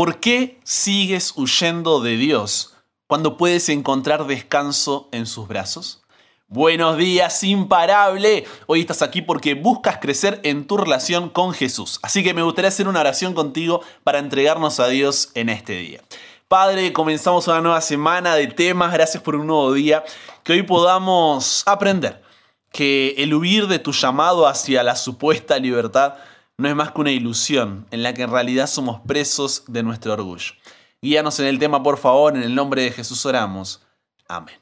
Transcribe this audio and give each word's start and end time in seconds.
¿Por 0.00 0.18
qué 0.18 0.58
sigues 0.64 1.34
huyendo 1.36 2.00
de 2.00 2.16
Dios 2.16 2.74
cuando 3.06 3.36
puedes 3.36 3.68
encontrar 3.68 4.26
descanso 4.26 5.10
en 5.12 5.26
sus 5.26 5.46
brazos? 5.46 6.02
Buenos 6.48 6.96
días, 6.96 7.44
imparable. 7.44 8.46
Hoy 8.66 8.80
estás 8.80 9.02
aquí 9.02 9.20
porque 9.20 9.52
buscas 9.52 9.98
crecer 9.98 10.40
en 10.42 10.66
tu 10.66 10.78
relación 10.78 11.28
con 11.28 11.52
Jesús. 11.52 12.00
Así 12.00 12.24
que 12.24 12.32
me 12.32 12.40
gustaría 12.40 12.68
hacer 12.68 12.88
una 12.88 13.00
oración 13.00 13.34
contigo 13.34 13.82
para 14.02 14.20
entregarnos 14.20 14.80
a 14.80 14.88
Dios 14.88 15.32
en 15.34 15.50
este 15.50 15.74
día. 15.74 16.00
Padre, 16.48 16.94
comenzamos 16.94 17.46
una 17.48 17.60
nueva 17.60 17.82
semana 17.82 18.34
de 18.36 18.46
temas. 18.46 18.94
Gracias 18.94 19.22
por 19.22 19.36
un 19.36 19.48
nuevo 19.48 19.70
día. 19.74 20.02
Que 20.44 20.54
hoy 20.54 20.62
podamos 20.62 21.62
aprender 21.66 22.22
que 22.72 23.16
el 23.18 23.34
huir 23.34 23.66
de 23.66 23.78
tu 23.80 23.92
llamado 23.92 24.46
hacia 24.46 24.82
la 24.82 24.96
supuesta 24.96 25.58
libertad 25.58 26.14
no 26.60 26.68
es 26.68 26.74
más 26.74 26.92
que 26.92 27.00
una 27.00 27.10
ilusión 27.10 27.86
en 27.90 28.02
la 28.02 28.12
que 28.12 28.22
en 28.22 28.30
realidad 28.30 28.66
somos 28.66 29.00
presos 29.06 29.64
de 29.66 29.82
nuestro 29.82 30.12
orgullo. 30.12 30.52
Guíanos 31.00 31.40
en 31.40 31.46
el 31.46 31.58
tema, 31.58 31.82
por 31.82 31.96
favor, 31.96 32.36
en 32.36 32.42
el 32.42 32.54
nombre 32.54 32.82
de 32.82 32.92
Jesús 32.92 33.24
oramos. 33.24 33.80
Amén. 34.28 34.60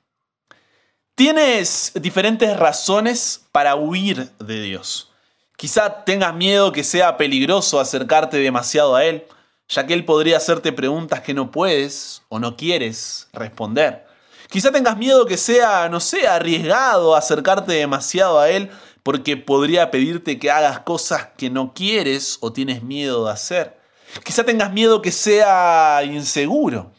Tienes 1.17 1.91
diferentes 1.97 2.57
razones 2.57 3.45
para 3.51 3.75
huir 3.75 4.31
de 4.39 4.63
Dios. 4.63 5.11
Quizá 5.57 6.05
tengas 6.05 6.33
miedo 6.33 6.71
que 6.71 6.85
sea 6.85 7.17
peligroso 7.17 7.81
acercarte 7.81 8.37
demasiado 8.37 8.95
a 8.95 9.05
Él, 9.05 9.27
ya 9.69 9.85
que 9.85 9.95
Él 9.95 10.05
podría 10.05 10.37
hacerte 10.37 10.73
preguntas 10.73 11.23
que 11.23 11.35
no 11.35 11.51
puedes 11.51 12.23
o 12.29 12.39
no 12.39 12.57
quieres 12.57 13.27
responder. 13.33 14.07
Quizá 14.49 14.71
tengas 14.71 14.97
miedo 14.97 15.27
que 15.27 15.37
sea, 15.37 15.89
no 15.89 15.99
sé, 15.99 16.29
arriesgado 16.29 17.17
acercarte 17.17 17.73
demasiado 17.73 18.39
a 18.39 18.49
Él 18.49 18.71
porque 19.03 19.37
podría 19.37 19.91
pedirte 19.91 20.39
que 20.39 20.51
hagas 20.51 20.81
cosas 20.81 21.29
que 21.37 21.51
no 21.51 21.73
quieres 21.75 22.39
o 22.41 22.53
tienes 22.53 22.83
miedo 22.83 23.25
de 23.27 23.33
hacer. 23.33 23.79
Quizá 24.25 24.45
tengas 24.45 24.73
miedo 24.73 25.03
que 25.03 25.13
sea 25.13 26.03
inseguro, 26.05 26.93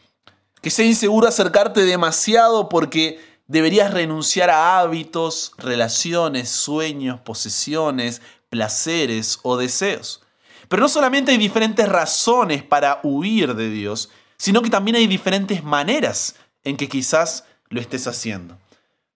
que 0.62 0.70
sea 0.70 0.84
inseguro 0.84 1.26
acercarte 1.26 1.82
demasiado 1.82 2.68
porque 2.68 3.20
deberías 3.46 3.92
renunciar 3.92 4.50
a 4.50 4.78
hábitos, 4.78 5.52
relaciones, 5.58 6.48
sueños, 6.50 7.20
posesiones, 7.20 8.22
placeres 8.48 9.40
o 9.42 9.56
deseos. 9.56 10.22
Pero 10.68 10.82
no 10.82 10.88
solamente 10.88 11.32
hay 11.32 11.38
diferentes 11.38 11.88
razones 11.88 12.62
para 12.62 13.00
huir 13.02 13.54
de 13.54 13.70
Dios, 13.70 14.10
sino 14.36 14.62
que 14.62 14.70
también 14.70 14.96
hay 14.96 15.06
diferentes 15.06 15.64
maneras 15.64 16.36
en 16.62 16.76
que 16.76 16.88
quizás 16.88 17.44
lo 17.68 17.80
estés 17.80 18.06
haciendo. 18.06 18.56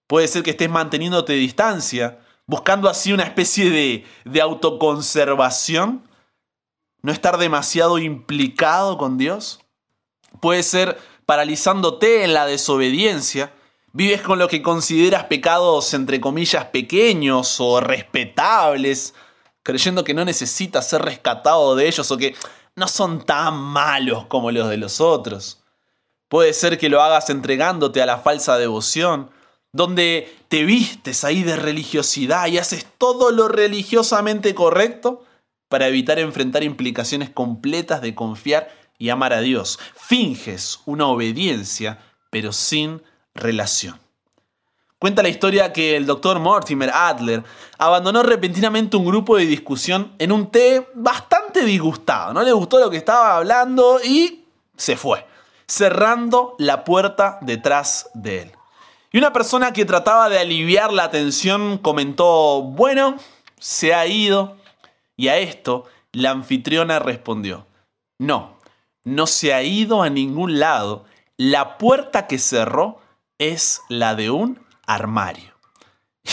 Puede 0.06 0.28
ser 0.28 0.42
que 0.42 0.50
estés 0.50 0.68
manteniéndote 0.68 1.32
distancia, 1.34 2.18
buscando 2.46 2.88
así 2.88 3.12
una 3.12 3.24
especie 3.24 3.70
de, 3.70 4.06
de 4.24 4.40
autoconservación, 4.40 6.08
no 7.02 7.12
estar 7.12 7.38
demasiado 7.38 7.98
implicado 7.98 8.96
con 8.98 9.18
Dios. 9.18 9.60
Puede 10.40 10.62
ser 10.62 10.98
paralizándote 11.26 12.24
en 12.24 12.34
la 12.34 12.46
desobediencia, 12.46 13.52
vives 13.92 14.22
con 14.22 14.38
lo 14.38 14.48
que 14.48 14.62
consideras 14.62 15.24
pecados 15.24 15.94
entre 15.94 16.20
comillas 16.20 16.66
pequeños 16.66 17.60
o 17.60 17.80
respetables, 17.80 19.14
creyendo 19.62 20.04
que 20.04 20.14
no 20.14 20.24
necesitas 20.24 20.88
ser 20.88 21.02
rescatado 21.02 21.76
de 21.76 21.88
ellos 21.88 22.10
o 22.10 22.16
que 22.16 22.34
no 22.76 22.88
son 22.88 23.24
tan 23.24 23.56
malos 23.56 24.26
como 24.26 24.50
los 24.50 24.68
de 24.68 24.76
los 24.76 25.00
otros. 25.00 25.62
Puede 26.28 26.52
ser 26.52 26.78
que 26.78 26.88
lo 26.88 27.02
hagas 27.02 27.30
entregándote 27.30 28.02
a 28.02 28.06
la 28.06 28.18
falsa 28.18 28.58
devoción, 28.58 29.30
donde 29.74 30.32
te 30.46 30.64
vistes 30.64 31.24
ahí 31.24 31.42
de 31.42 31.56
religiosidad 31.56 32.46
y 32.46 32.58
haces 32.58 32.86
todo 32.96 33.32
lo 33.32 33.48
religiosamente 33.48 34.54
correcto 34.54 35.24
para 35.68 35.88
evitar 35.88 36.20
enfrentar 36.20 36.62
implicaciones 36.62 37.28
completas 37.28 38.00
de 38.00 38.14
confiar 38.14 38.70
y 38.98 39.08
amar 39.08 39.32
a 39.32 39.40
Dios. 39.40 39.80
Finges 39.96 40.78
una 40.86 41.08
obediencia, 41.08 41.98
pero 42.30 42.52
sin 42.52 43.02
relación. 43.34 43.98
Cuenta 45.00 45.24
la 45.24 45.28
historia 45.28 45.72
que 45.72 45.96
el 45.96 46.06
doctor 46.06 46.38
Mortimer 46.38 46.90
Adler 46.94 47.42
abandonó 47.76 48.22
repentinamente 48.22 48.96
un 48.96 49.04
grupo 49.04 49.36
de 49.36 49.44
discusión 49.44 50.14
en 50.20 50.30
un 50.30 50.52
té 50.52 50.88
bastante 50.94 51.64
disgustado. 51.64 52.32
No 52.32 52.44
le 52.44 52.52
gustó 52.52 52.78
lo 52.78 52.90
que 52.90 52.98
estaba 52.98 53.38
hablando 53.38 53.98
y 54.04 54.44
se 54.76 54.96
fue, 54.96 55.26
cerrando 55.66 56.54
la 56.60 56.84
puerta 56.84 57.38
detrás 57.40 58.08
de 58.14 58.42
él. 58.42 58.52
Y 59.14 59.18
una 59.18 59.32
persona 59.32 59.72
que 59.72 59.84
trataba 59.84 60.28
de 60.28 60.40
aliviar 60.40 60.92
la 60.92 61.12
tensión 61.12 61.78
comentó, 61.78 62.62
bueno, 62.62 63.14
se 63.60 63.94
ha 63.94 64.08
ido. 64.08 64.56
Y 65.16 65.28
a 65.28 65.38
esto 65.38 65.84
la 66.10 66.32
anfitriona 66.32 66.98
respondió, 66.98 67.64
no, 68.18 68.58
no 69.04 69.28
se 69.28 69.54
ha 69.54 69.62
ido 69.62 70.02
a 70.02 70.10
ningún 70.10 70.58
lado. 70.58 71.04
La 71.36 71.78
puerta 71.78 72.26
que 72.26 72.40
cerró 72.40 72.98
es 73.38 73.82
la 73.88 74.16
de 74.16 74.30
un 74.30 74.58
armario. 74.84 75.54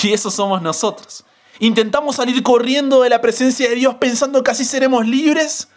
Y 0.02 0.13
eso 0.13 0.31
somos 0.31 0.63
nosotros. 0.63 1.24
Intentamos 1.59 2.16
salir 2.16 2.42
corriendo 2.42 3.03
de 3.03 3.09
la 3.09 3.22
presencia 3.22 3.69
de 3.69 3.75
Dios 3.75 3.94
pensando 4.00 4.44
que 4.44 4.50
así 4.50 4.66
seremos 4.66 5.06
libres 5.06 5.68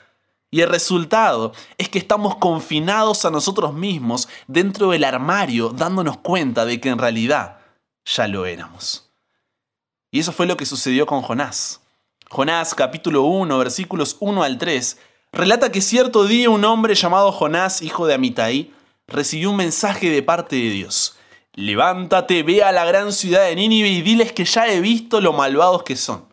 y 0.54 0.60
el 0.60 0.68
resultado 0.68 1.52
es 1.78 1.88
que 1.88 1.98
estamos 1.98 2.36
confinados 2.36 3.24
a 3.24 3.30
nosotros 3.30 3.74
mismos 3.74 4.28
dentro 4.46 4.90
del 4.92 5.02
armario, 5.02 5.70
dándonos 5.70 6.18
cuenta 6.18 6.64
de 6.64 6.80
que 6.80 6.90
en 6.90 6.98
realidad 6.98 7.58
ya 8.04 8.28
lo 8.28 8.46
éramos. 8.46 9.10
Y 10.12 10.20
eso 10.20 10.30
fue 10.30 10.46
lo 10.46 10.56
que 10.56 10.64
sucedió 10.64 11.06
con 11.06 11.22
Jonás. 11.22 11.80
Jonás 12.30 12.72
capítulo 12.76 13.22
1, 13.22 13.58
versículos 13.58 14.16
1 14.20 14.44
al 14.44 14.56
3, 14.56 14.96
relata 15.32 15.72
que 15.72 15.80
cierto 15.80 16.24
día 16.24 16.48
un 16.50 16.64
hombre 16.64 16.94
llamado 16.94 17.32
Jonás, 17.32 17.82
hijo 17.82 18.06
de 18.06 18.14
Amitai, 18.14 18.72
recibió 19.08 19.50
un 19.50 19.56
mensaje 19.56 20.08
de 20.08 20.22
parte 20.22 20.54
de 20.54 20.70
Dios. 20.70 21.16
Levántate, 21.54 22.44
ve 22.44 22.62
a 22.62 22.70
la 22.70 22.84
gran 22.84 23.12
ciudad 23.12 23.46
de 23.46 23.56
Nínive 23.56 23.88
y 23.88 24.02
diles 24.02 24.30
que 24.30 24.44
ya 24.44 24.68
he 24.68 24.80
visto 24.80 25.20
lo 25.20 25.32
malvados 25.32 25.82
que 25.82 25.96
son. 25.96 26.28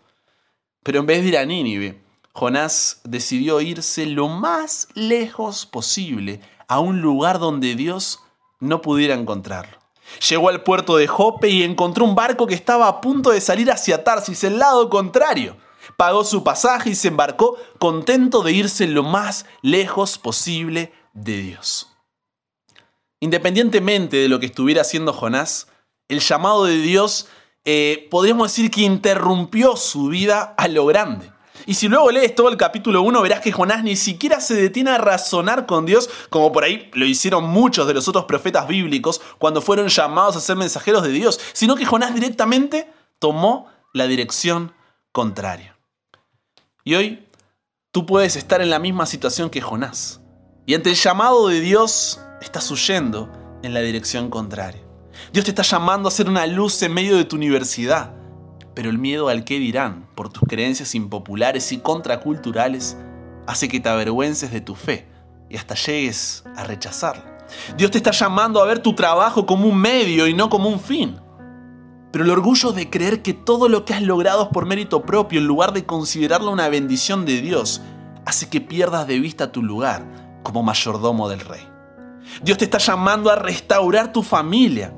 Pero 0.83 0.99
en 0.99 1.07
vez 1.07 1.23
de 1.23 1.29
ir 1.29 1.37
a 1.39 1.45
Nínive, 1.47 2.03
Jonás 2.33 3.01
decidió 3.03 3.61
irse 3.61 4.05
lo 4.05 4.27
más 4.27 4.87
lejos 4.93 5.65
posible 5.65 6.39
a 6.67 6.79
un 6.79 7.01
lugar 7.01 7.39
donde 7.39 7.75
Dios 7.75 8.21
no 8.59 8.81
pudiera 8.81 9.15
encontrarlo. 9.15 9.77
Llegó 10.29 10.49
al 10.49 10.63
puerto 10.63 10.97
de 10.97 11.07
Jope 11.07 11.49
y 11.49 11.63
encontró 11.63 12.05
un 12.05 12.15
barco 12.15 12.47
que 12.47 12.53
estaba 12.53 12.87
a 12.87 13.01
punto 13.01 13.31
de 13.31 13.41
salir 13.41 13.71
hacia 13.71 14.03
Tarsis, 14.03 14.43
el 14.43 14.59
lado 14.59 14.89
contrario. 14.89 15.57
Pagó 15.97 16.23
su 16.23 16.43
pasaje 16.43 16.91
y 16.91 16.95
se 16.95 17.09
embarcó 17.09 17.57
contento 17.79 18.43
de 18.43 18.53
irse 18.53 18.87
lo 18.87 19.03
más 19.03 19.45
lejos 19.61 20.17
posible 20.17 20.93
de 21.13 21.37
Dios. 21.37 21.87
Independientemente 23.19 24.17
de 24.17 24.29
lo 24.29 24.39
que 24.39 24.47
estuviera 24.47 24.81
haciendo 24.81 25.13
Jonás, 25.13 25.67
el 26.07 26.19
llamado 26.19 26.65
de 26.65 26.77
Dios 26.77 27.27
eh, 27.65 28.07
podríamos 28.09 28.51
decir 28.51 28.71
que 28.71 28.81
interrumpió 28.81 29.75
su 29.75 30.07
vida 30.07 30.55
a 30.57 30.67
lo 30.67 30.85
grande. 30.85 31.31
Y 31.65 31.75
si 31.75 31.87
luego 31.87 32.11
lees 32.11 32.35
todo 32.35 32.49
el 32.49 32.57
capítulo 32.57 33.01
1, 33.01 33.21
verás 33.21 33.41
que 33.41 33.51
Jonás 33.51 33.83
ni 33.83 33.95
siquiera 33.95 34.39
se 34.39 34.55
detiene 34.55 34.91
a 34.91 34.97
razonar 34.97 35.65
con 35.65 35.85
Dios, 35.85 36.09
como 36.29 36.51
por 36.51 36.63
ahí 36.63 36.89
lo 36.93 37.05
hicieron 37.05 37.43
muchos 37.45 37.87
de 37.87 37.93
los 37.93 38.07
otros 38.07 38.25
profetas 38.25 38.67
bíblicos 38.67 39.21
cuando 39.37 39.61
fueron 39.61 39.87
llamados 39.87 40.35
a 40.35 40.41
ser 40.41 40.55
mensajeros 40.55 41.03
de 41.03 41.09
Dios, 41.09 41.39
sino 41.53 41.75
que 41.75 41.85
Jonás 41.85 42.13
directamente 42.13 42.91
tomó 43.19 43.67
la 43.93 44.07
dirección 44.07 44.73
contraria. 45.11 45.77
Y 46.83 46.95
hoy 46.95 47.27
tú 47.91 48.05
puedes 48.05 48.35
estar 48.35 48.61
en 48.61 48.69
la 48.69 48.79
misma 48.79 49.05
situación 49.05 49.49
que 49.49 49.61
Jonás. 49.61 50.21
Y 50.65 50.75
ante 50.75 50.89
el 50.89 50.95
llamado 50.95 51.47
de 51.47 51.59
Dios 51.59 52.19
estás 52.41 52.69
huyendo 52.71 53.31
en 53.63 53.73
la 53.73 53.81
dirección 53.81 54.29
contraria. 54.29 54.81
Dios 55.33 55.45
te 55.45 55.51
está 55.51 55.63
llamando 55.63 56.07
a 56.07 56.11
ser 56.11 56.29
una 56.29 56.47
luz 56.47 56.81
en 56.81 56.93
medio 56.93 57.17
de 57.17 57.25
tu 57.25 57.35
universidad 57.35 58.20
pero 58.73 58.89
el 58.89 58.97
miedo 58.97 59.27
al 59.27 59.43
qué 59.43 59.59
dirán 59.59 60.07
por 60.15 60.29
tus 60.29 60.43
creencias 60.47 60.95
impopulares 60.95 61.71
y 61.71 61.79
contraculturales 61.79 62.97
hace 63.47 63.67
que 63.67 63.79
te 63.79 63.89
avergüences 63.89 64.51
de 64.51 64.61
tu 64.61 64.75
fe 64.75 65.07
y 65.49 65.57
hasta 65.57 65.75
llegues 65.75 66.43
a 66.55 66.63
rechazarla. 66.63 67.37
Dios 67.75 67.91
te 67.91 67.97
está 67.97 68.11
llamando 68.11 68.61
a 68.61 68.65
ver 68.65 68.79
tu 68.79 68.93
trabajo 68.93 69.45
como 69.45 69.67
un 69.67 69.77
medio 69.77 70.27
y 70.27 70.33
no 70.33 70.49
como 70.49 70.69
un 70.69 70.79
fin. 70.79 71.17
Pero 72.11 72.23
el 72.23 72.29
orgullo 72.29 72.71
de 72.71 72.89
creer 72.89 73.21
que 73.21 73.33
todo 73.33 73.69
lo 73.69 73.85
que 73.85 73.93
has 73.93 74.01
logrado 74.01 74.43
es 74.43 74.49
por 74.49 74.65
mérito 74.65 75.01
propio 75.03 75.39
en 75.39 75.47
lugar 75.47 75.73
de 75.73 75.85
considerarlo 75.85 76.51
una 76.51 76.69
bendición 76.69 77.25
de 77.25 77.41
Dios 77.41 77.81
hace 78.25 78.49
que 78.49 78.61
pierdas 78.61 79.07
de 79.07 79.19
vista 79.19 79.51
tu 79.51 79.63
lugar 79.63 80.05
como 80.43 80.63
mayordomo 80.63 81.29
del 81.29 81.39
rey. 81.41 81.67
Dios 82.43 82.57
te 82.57 82.65
está 82.65 82.77
llamando 82.77 83.29
a 83.29 83.35
restaurar 83.35 84.11
tu 84.11 84.23
familia, 84.23 84.93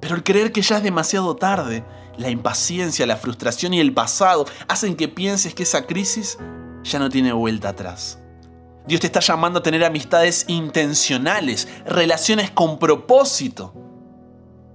pero 0.00 0.14
el 0.14 0.22
creer 0.22 0.52
que 0.52 0.62
ya 0.62 0.78
es 0.78 0.82
demasiado 0.82 1.36
tarde 1.36 1.84
la 2.16 2.30
impaciencia, 2.30 3.06
la 3.06 3.16
frustración 3.16 3.74
y 3.74 3.80
el 3.80 3.92
pasado 3.92 4.46
hacen 4.68 4.96
que 4.96 5.08
pienses 5.08 5.54
que 5.54 5.62
esa 5.62 5.86
crisis 5.86 6.38
ya 6.84 6.98
no 6.98 7.08
tiene 7.08 7.32
vuelta 7.32 7.70
atrás. 7.70 8.18
Dios 8.86 9.00
te 9.00 9.06
está 9.06 9.20
llamando 9.20 9.60
a 9.60 9.62
tener 9.62 9.84
amistades 9.84 10.44
intencionales, 10.48 11.68
relaciones 11.86 12.50
con 12.50 12.78
propósito. 12.78 13.72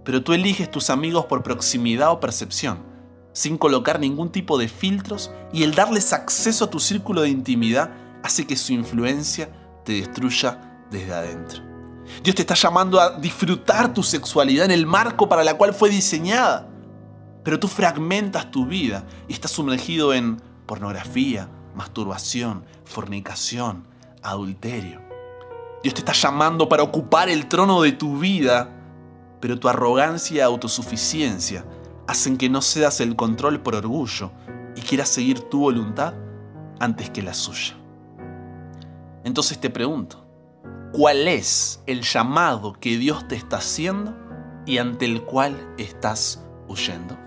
Pero 0.05 0.23
tú 0.23 0.33
eliges 0.33 0.71
tus 0.71 0.89
amigos 0.89 1.25
por 1.25 1.43
proximidad 1.43 2.11
o 2.11 2.19
percepción, 2.21 2.85
sin 3.33 3.57
colocar 3.57 3.99
ningún 3.99 4.31
tipo 4.31 4.57
de 4.57 4.69
filtros 4.69 5.31
y 5.51 5.63
el 5.63 5.75
darles 5.75 6.13
acceso 6.13 6.65
a 6.65 6.69
tu 6.69 6.79
círculo 6.79 7.21
de 7.21 7.29
intimidad 7.29 7.91
hace 8.23 8.47
que 8.47 8.55
su 8.55 8.71
influencia 8.71 9.49
te 9.83 9.93
destruya 9.93 10.85
desde 10.89 11.13
adentro. 11.13 11.61
Dios 12.23 12.35
te 12.35 12.43
está 12.43 12.55
llamando 12.55 13.01
a 13.01 13.19
disfrutar 13.19 13.93
tu 13.93 14.01
sexualidad 14.01 14.65
en 14.65 14.71
el 14.71 14.85
marco 14.85 15.27
para 15.27 15.43
la 15.43 15.55
cual 15.55 15.73
fue 15.73 15.89
diseñada. 15.89 16.69
Pero 17.47 17.61
tú 17.61 17.69
fragmentas 17.69 18.51
tu 18.51 18.65
vida 18.65 19.05
y 19.29 19.31
estás 19.31 19.51
sumergido 19.51 20.13
en 20.13 20.41
pornografía, 20.65 21.47
masturbación, 21.75 22.65
fornicación, 22.83 23.87
adulterio. 24.21 25.01
Dios 25.81 25.93
te 25.93 26.01
está 26.01 26.11
llamando 26.11 26.67
para 26.67 26.83
ocupar 26.83 27.29
el 27.29 27.47
trono 27.47 27.81
de 27.83 27.93
tu 27.93 28.19
vida, 28.19 28.69
pero 29.39 29.57
tu 29.57 29.69
arrogancia 29.69 30.35
y 30.35 30.39
autosuficiencia 30.41 31.63
hacen 32.05 32.35
que 32.35 32.49
no 32.49 32.61
cedas 32.61 32.99
el 32.99 33.15
control 33.15 33.61
por 33.61 33.75
orgullo 33.75 34.29
y 34.75 34.81
quieras 34.81 35.07
seguir 35.07 35.39
tu 35.39 35.61
voluntad 35.61 36.15
antes 36.81 37.09
que 37.11 37.21
la 37.21 37.33
suya. 37.33 37.77
Entonces 39.23 39.57
te 39.57 39.69
pregunto, 39.69 40.27
¿cuál 40.91 41.29
es 41.29 41.81
el 41.85 42.01
llamado 42.01 42.73
que 42.73 42.97
Dios 42.97 43.25
te 43.29 43.37
está 43.37 43.59
haciendo 43.59 44.17
y 44.65 44.79
ante 44.79 45.05
el 45.05 45.21
cual 45.23 45.73
estás 45.77 46.43
huyendo? 46.67 47.25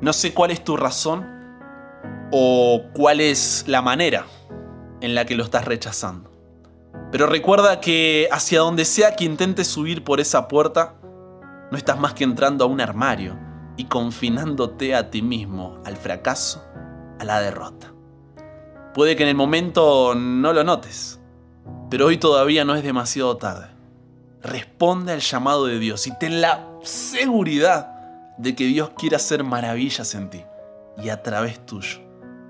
No 0.00 0.12
sé 0.12 0.32
cuál 0.32 0.50
es 0.52 0.62
tu 0.62 0.76
razón 0.76 1.26
o 2.30 2.82
cuál 2.94 3.20
es 3.20 3.64
la 3.66 3.82
manera 3.82 4.26
en 5.00 5.14
la 5.14 5.24
que 5.24 5.34
lo 5.34 5.44
estás 5.44 5.64
rechazando. 5.64 6.30
Pero 7.10 7.26
recuerda 7.26 7.80
que 7.80 8.28
hacia 8.30 8.60
donde 8.60 8.84
sea 8.84 9.16
que 9.16 9.24
intentes 9.24 9.66
subir 9.66 10.04
por 10.04 10.20
esa 10.20 10.46
puerta, 10.46 10.94
no 11.70 11.76
estás 11.76 11.98
más 11.98 12.14
que 12.14 12.24
entrando 12.24 12.64
a 12.64 12.68
un 12.68 12.80
armario 12.80 13.36
y 13.76 13.84
confinándote 13.84 14.94
a 14.94 15.10
ti 15.10 15.22
mismo 15.22 15.80
al 15.84 15.96
fracaso, 15.96 16.64
a 17.18 17.24
la 17.24 17.40
derrota. 17.40 17.92
Puede 18.94 19.16
que 19.16 19.22
en 19.22 19.30
el 19.30 19.34
momento 19.34 20.14
no 20.14 20.52
lo 20.52 20.64
notes, 20.64 21.20
pero 21.90 22.06
hoy 22.06 22.18
todavía 22.18 22.64
no 22.64 22.74
es 22.74 22.82
demasiado 22.82 23.36
tarde. 23.36 23.68
Responde 24.42 25.12
al 25.12 25.20
llamado 25.20 25.66
de 25.66 25.78
Dios 25.78 26.06
y 26.06 26.16
ten 26.18 26.40
la 26.40 26.68
seguridad 26.82 27.97
de 28.38 28.54
que 28.54 28.64
Dios 28.64 28.90
quiere 28.96 29.16
hacer 29.16 29.44
maravillas 29.44 30.14
en 30.14 30.30
ti 30.30 30.44
y 30.96 31.10
a 31.10 31.22
través 31.22 31.64
tuyo, 31.66 31.98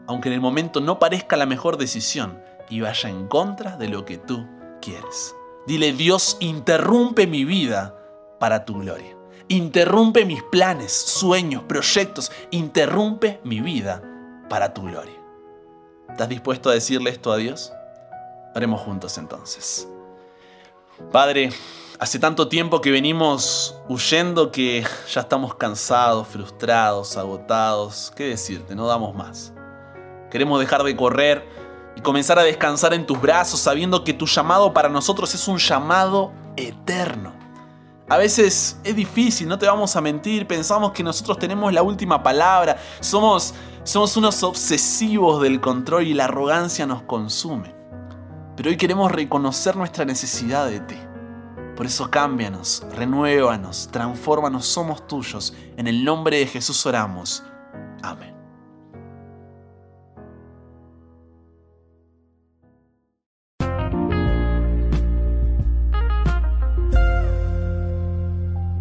aunque 0.06 0.28
en 0.28 0.34
el 0.34 0.40
momento 0.40 0.80
no 0.80 0.98
parezca 0.98 1.36
la 1.36 1.46
mejor 1.46 1.76
decisión 1.76 2.40
y 2.70 2.80
vaya 2.80 3.08
en 3.08 3.26
contra 3.26 3.76
de 3.76 3.88
lo 3.88 4.04
que 4.04 4.18
tú 4.18 4.46
quieres. 4.80 5.34
Dile, 5.66 5.92
Dios, 5.92 6.36
interrumpe 6.40 7.26
mi 7.26 7.44
vida 7.44 7.94
para 8.38 8.64
tu 8.64 8.78
gloria. 8.78 9.16
Interrumpe 9.48 10.24
mis 10.24 10.42
planes, 10.42 10.92
sueños, 10.92 11.62
proyectos. 11.64 12.30
Interrumpe 12.50 13.40
mi 13.44 13.60
vida 13.60 14.02
para 14.48 14.72
tu 14.74 14.82
gloria. 14.82 15.18
¿Estás 16.08 16.28
dispuesto 16.28 16.70
a 16.70 16.74
decirle 16.74 17.10
esto 17.10 17.32
a 17.32 17.36
Dios? 17.36 17.72
Haremos 18.54 18.80
juntos 18.80 19.16
entonces. 19.18 19.88
Padre, 21.12 21.50
hace 21.98 22.18
tanto 22.18 22.48
tiempo 22.48 22.80
que 22.80 22.90
venimos 22.90 23.76
huyendo 23.88 24.52
que 24.52 24.86
ya 25.12 25.22
estamos 25.22 25.54
cansados, 25.56 26.28
frustrados, 26.28 27.16
agotados. 27.16 28.12
¿Qué 28.14 28.28
decirte? 28.28 28.74
No 28.74 28.86
damos 28.86 29.14
más. 29.14 29.52
Queremos 30.30 30.60
dejar 30.60 30.82
de 30.84 30.94
correr 30.94 31.48
y 31.96 32.00
comenzar 32.00 32.38
a 32.38 32.42
descansar 32.42 32.94
en 32.94 33.04
tus 33.04 33.20
brazos 33.20 33.60
sabiendo 33.60 34.04
que 34.04 34.14
tu 34.14 34.26
llamado 34.26 34.72
para 34.72 34.88
nosotros 34.88 35.34
es 35.34 35.48
un 35.48 35.58
llamado 35.58 36.32
eterno. 36.56 37.32
A 38.08 38.16
veces 38.16 38.78
es 38.84 38.96
difícil, 38.96 39.48
no 39.48 39.58
te 39.58 39.66
vamos 39.66 39.94
a 39.96 40.00
mentir, 40.00 40.46
pensamos 40.46 40.92
que 40.92 41.02
nosotros 41.02 41.38
tenemos 41.38 41.72
la 41.74 41.82
última 41.82 42.22
palabra, 42.22 42.78
somos, 43.00 43.54
somos 43.82 44.16
unos 44.16 44.42
obsesivos 44.42 45.42
del 45.42 45.60
control 45.60 46.06
y 46.06 46.14
la 46.14 46.24
arrogancia 46.24 46.86
nos 46.86 47.02
consume. 47.02 47.74
Pero 48.56 48.70
hoy 48.70 48.76
queremos 48.78 49.12
reconocer 49.12 49.76
nuestra 49.76 50.06
necesidad 50.06 50.66
de 50.68 50.80
ti. 50.80 50.96
Por 51.78 51.86
eso 51.86 52.10
cámbianos, 52.10 52.82
renuévanos, 52.96 53.88
transfórmanos, 53.92 54.66
somos 54.66 55.06
tuyos. 55.06 55.54
En 55.76 55.86
el 55.86 56.04
nombre 56.04 56.38
de 56.38 56.46
Jesús 56.48 56.84
oramos. 56.84 57.44
Amén. 58.02 58.37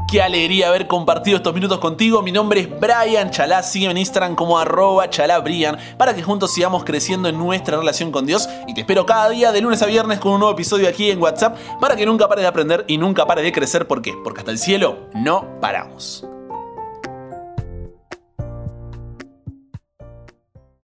Qué 0.07 0.21
alegría 0.21 0.69
haber 0.69 0.87
compartido 0.87 1.35
estos 1.35 1.53
minutos 1.53 1.79
contigo. 1.79 2.21
Mi 2.21 2.31
nombre 2.31 2.61
es 2.61 2.69
Brian 2.79 3.29
Chalá. 3.29 3.61
Sígueme 3.61 3.91
en 3.91 3.97
Instagram 3.97 4.35
como 4.35 4.57
arroba 4.57 5.09
chalabrian 5.09 5.77
para 5.97 6.15
que 6.15 6.23
juntos 6.23 6.53
sigamos 6.53 6.85
creciendo 6.85 7.27
en 7.27 7.37
nuestra 7.37 7.77
relación 7.77 8.13
con 8.13 8.25
Dios. 8.25 8.47
Y 8.67 8.73
te 8.73 8.81
espero 8.81 9.05
cada 9.05 9.27
día 9.29 9.51
de 9.51 9.59
lunes 9.59 9.81
a 9.81 9.85
viernes 9.85 10.19
con 10.19 10.31
un 10.31 10.39
nuevo 10.39 10.53
episodio 10.53 10.87
aquí 10.87 11.11
en 11.11 11.21
WhatsApp 11.21 11.57
para 11.81 11.97
que 11.97 12.05
nunca 12.05 12.29
pares 12.29 12.43
de 12.43 12.47
aprender 12.47 12.85
y 12.87 12.97
nunca 12.97 13.25
pares 13.25 13.43
de 13.43 13.51
crecer. 13.51 13.85
¿Por 13.85 14.01
qué? 14.01 14.13
Porque 14.23 14.39
hasta 14.39 14.51
el 14.51 14.59
cielo 14.59 15.09
no 15.13 15.59
paramos. 15.59 16.23